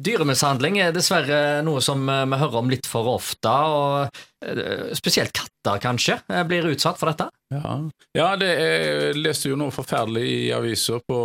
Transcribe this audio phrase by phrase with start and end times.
[0.00, 5.34] Dyremishandling er dessverre noe som eh, vi hører om litt for ofte, og eh, spesielt
[5.36, 7.28] katter kanskje eh, blir utsatt for dette.
[7.52, 7.74] Ja,
[8.16, 11.18] ja det er, jeg leste jo noe forferdelig i avisa på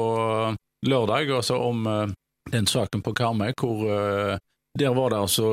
[0.85, 1.85] lørdag altså om
[2.51, 3.79] den saken på Karmøy hvor
[4.78, 5.48] der var det altså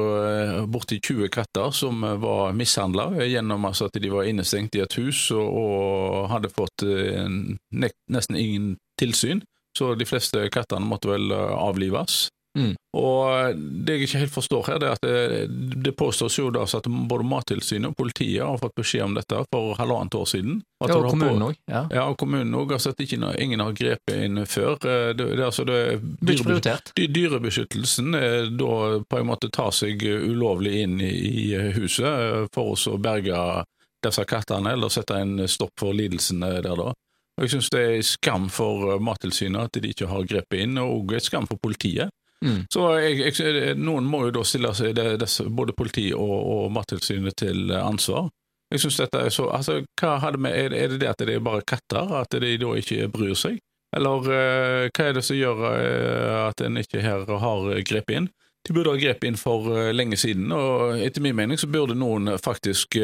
[0.69, 5.31] borti 20 katter som var mishandla gjennom altså at de var innestengt i et hus
[5.33, 9.41] og, og hadde fått nesten ingen tilsyn.
[9.79, 12.27] Så de fleste kattene måtte vel avlives.
[12.59, 12.75] Mm.
[13.01, 13.57] Og
[13.87, 16.89] det jeg ikke helt forstår her, det er at det, det påstås jo da at
[17.09, 20.59] både Mattilsynet og politiet har fått beskjed om dette for halvannet år siden.
[20.85, 21.57] Ja, og kommunen òg.
[21.71, 21.81] Ja.
[21.95, 22.75] ja, og kommunen òg.
[22.77, 24.77] Altså at ikke, ingen har grepet inn før.
[24.85, 25.79] Eh, Det, det, altså det,
[26.21, 26.93] Blir ikke prioritert.
[26.99, 28.73] dy- Dyrebeskyttelsen eh, da
[29.09, 33.65] på en måte tar seg ulovlig inn i, huset eh, for å berge
[34.05, 36.93] disse kattene, eller sette en stopp for lidelsene der da.
[37.41, 40.77] Og Jeg syns det er skam for eh, Mattilsynet at de ikke har grepet inn,
[40.83, 42.11] og også skam for politiet.
[42.43, 42.61] Mm.
[42.75, 44.99] Så jeg, jeg, Noen må jo da stille seg,
[45.55, 48.29] både politi og, og Mattilsynet til ansvar.
[48.73, 51.45] Jeg synes dette er så, altså, hva hadde vi, er, det- det at det er
[51.45, 53.59] bare katter, at de da ikke bryr seg?
[53.95, 58.31] Eller uh, hva er det som gjør uh, at en ikke her har grepet inn?
[58.65, 61.95] De burde ha grepet inn for uh, lenge siden, og etter min mening så burde
[61.99, 62.97] noen faktisk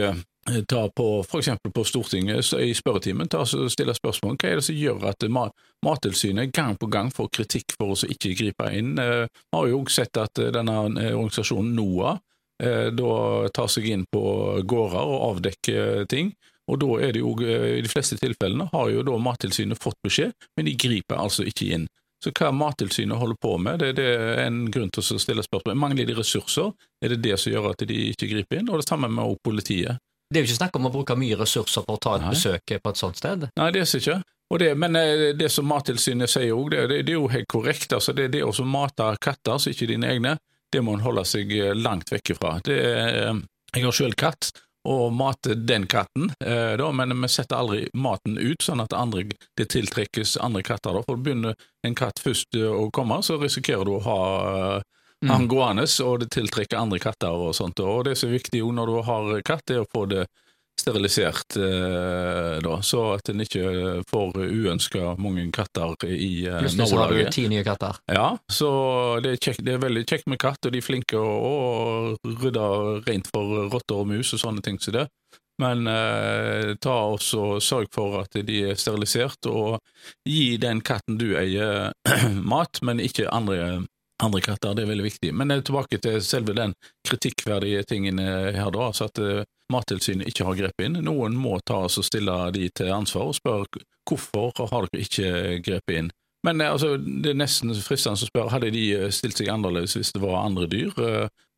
[0.69, 1.07] ta på,
[1.39, 5.49] eksempel på Stortinget i spørretimen, ta, stille spørsmål hva er det som gjør at ma
[5.87, 8.97] Mattilsynet gang på gang får kritikk for å ikke gripe inn.
[8.99, 12.19] Eh, Vi har jo også sett at eh, denne eh, organisasjonen NOAH
[12.65, 13.13] eh, da
[13.55, 14.23] tar seg inn på
[14.67, 16.33] gårder og avdekker ting.
[16.69, 20.01] Og da er det jo, eh, i de fleste tilfellene har jo da Mattilsynet fått
[20.05, 21.87] beskjed, men de griper altså ikke inn.
[22.19, 25.79] Så hva Mattilsynet holder på med, det er en grunn til å stille spørsmål.
[25.79, 26.73] Mangler de ressurser?
[26.99, 28.71] Er det det som gjør at de ikke griper inn?
[28.73, 30.03] Og det samme med politiet.
[30.29, 32.34] Det er jo ikke snakk om å bruke mye ressurser på å ta et Nei.
[32.34, 33.48] besøk på et sånt sted.
[33.57, 34.19] Nei, det er det ikke.
[34.61, 37.93] Det, men eh, det som Mattilsynet sier òg, det, det, det er jo helt korrekt.
[37.93, 40.37] Altså, det, det å mate katter som ikke er dine egne,
[40.73, 42.55] det må en holde seg eh, langt vekk ifra.
[42.65, 43.43] Det, eh,
[43.77, 44.51] jeg har sjøl katt,
[44.89, 49.27] og mater den katten, da, men vi setter aldri maten ut sånn at andre,
[49.58, 50.97] det tiltrekkes andre katter.
[50.97, 51.02] Da.
[51.05, 54.23] For begynner en katt først å komme, så risikerer du å ha
[55.18, 55.30] Mm.
[55.34, 57.80] angående, og det tiltrekker andre katter og sånt.
[57.83, 60.29] Og det som er viktig jo når du har katt, er å få det
[60.79, 63.64] sterilisert, eh, da, så at en ikke
[64.08, 67.98] får uønska mange katter i eh, Plutselig så har du ti nye katter.
[68.07, 68.70] Ja, så
[69.24, 72.68] det er, kjekt, det er veldig kjekt med katt, og de er flinke å, rydde
[73.08, 75.08] rent for rotter og mus og sånne ting som det.
[75.58, 79.80] Men eh, ta også sørg for at de er sterilisert, og
[80.28, 81.90] gi den katten du eier
[82.55, 83.83] mat, men ikke andre,
[84.23, 84.74] andre katter.
[84.74, 85.33] Det er veldig viktig.
[85.34, 86.74] Men eh, tilbake til selve den
[87.06, 88.90] kritikkverdige tingen eh, her, da.
[88.90, 91.01] Altså at eh, Mattilsynet ikke har grepet inn.
[91.05, 95.58] Noen må ta oss og stille de til ansvar og spørre hvorfor har dere ikke
[95.64, 96.14] grepet inn.
[96.46, 100.23] Men altså, det er nesten fristende å spørre, hadde de stilt seg annerledes hvis det
[100.23, 100.95] var andre dyr?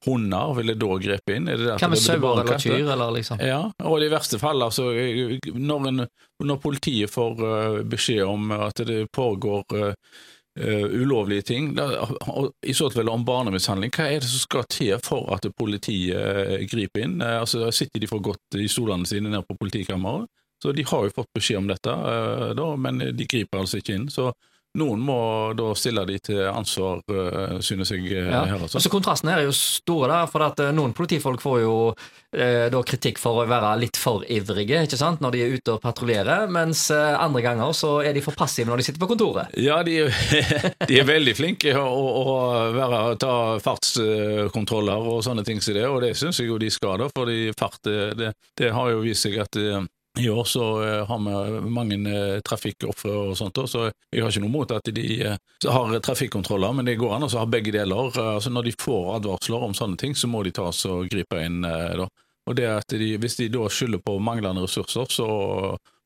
[0.06, 1.50] Hunder, ville da grepet inn?
[1.52, 3.44] Er det Hva med er sauer eller kyr, eller liksom?
[3.44, 4.88] Ja, og i verste fall, altså,
[5.52, 6.06] når, en,
[6.48, 7.44] når politiet får
[7.92, 9.84] beskjed om at det pågår
[10.58, 14.96] eh, ulovlige ting, og i så tilfelle om barnemishandling, hva er det som skal til
[15.04, 17.20] for at politiet griper inn?
[17.22, 20.28] Eh, altså, sitter de for godt i stolene sine nede på politikammeret?
[20.60, 23.96] Så de har jo fått beskjed om dette, eh, da, men de griper altså ikke
[23.96, 24.08] inn.
[24.12, 24.28] Så
[24.78, 25.18] noen må
[25.58, 28.44] da stille de til ansvar, eh, synes jeg eh, Ja.
[28.46, 28.60] her.
[28.62, 28.78] Altså.
[28.78, 31.74] Altså Kontrasten her er jo store, da, for at eh, noen politifolk får jo
[32.36, 35.74] eh, da kritikk for å være litt for ivrige ikke sant, når de er ute
[35.74, 39.10] og patruljerer, mens eh, andre ganger så er de for passive når de sitter på
[39.10, 39.50] kontoret.
[39.58, 40.04] Ja, de
[40.88, 42.38] de er veldig flinke å, å
[42.76, 47.00] være, ta fartskontroller og sånne ting som det, og det syns jeg jo de skal,
[47.02, 49.56] da, fordi fart det, det, har jo vist seg at
[50.20, 54.44] i år så eh, har vi mange eh, trafikkofre og sånt, så jeg har ikke
[54.44, 55.36] noe mot at de eh,
[55.66, 58.10] har trafikkontroller, men det går an å ha begge deler.
[58.20, 61.62] Altså Når de får advarsler om sånne ting, så må de tas og gripe inn
[61.64, 62.08] da.
[62.48, 65.26] Og det at de, Hvis de da skylder på manglende ressurser, så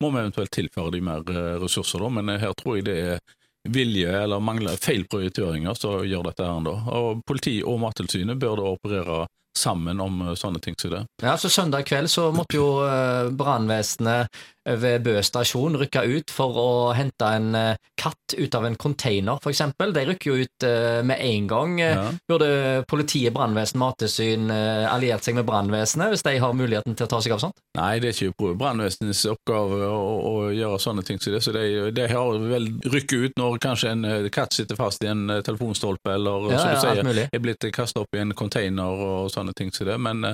[0.03, 1.23] må vi eventuelt tilføre de mer
[1.63, 2.11] ressurser, da.
[2.11, 3.23] Men her tror jeg det er
[3.65, 6.75] vilje eller mangler feil prioriteringer som gjør dette her da.
[6.99, 9.25] Og Politi og Mattilsynet bør da operere
[9.59, 11.03] sammen om eh, sånne ting som det.
[11.23, 14.29] Ja, så Søndag kveld så måtte jo eh, brannvesenet
[14.65, 19.37] ved Bø stasjon rykke ut for å hente en eh, katt ut av en container,
[19.43, 19.61] f.eks.
[19.95, 21.75] De rykker jo ut eh, med en gang.
[21.81, 22.11] Eh, Ja.
[22.29, 22.49] Burde
[22.89, 27.35] politiet, brannvesen, mattilsyn alliert seg med brannvesenet hvis de har muligheten til å ta seg
[27.37, 27.61] av sånt?
[27.79, 30.01] Nei, det er ikke brannvesenets oppgave å,
[30.31, 31.65] å gjøre sånne ting som det, så de,
[31.95, 36.51] de har vel rykket ut når kanskje en katt sitter fast i en telefonstolpe, eller
[36.51, 39.89] Ja, som ja, sier, er blitt kastet opp i en container og sånne ting som
[39.89, 40.01] det.
[40.03, 40.25] Men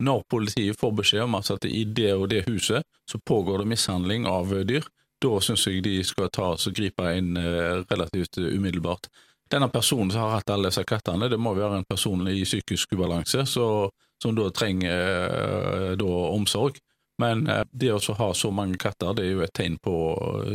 [0.00, 4.26] når politiet får beskjed om at i det og det huset så pågår det mishandling
[4.26, 4.86] av dyr,
[5.20, 9.10] da syns jeg de skal ta og gripe inn eh, relativt umiddelbart.
[9.50, 12.92] denne personen som har hatt alle disse kattene, det må være en person i psykisk
[12.92, 13.90] ubalanse, så,
[14.22, 16.78] som da trenger eh, da omsorg.
[17.18, 19.96] Men eh, det å ha så mange katter, det er jo et tegn på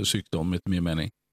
[0.08, 1.12] sykdom, etter min mening.